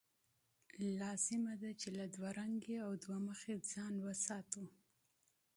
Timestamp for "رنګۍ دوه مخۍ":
2.39-3.55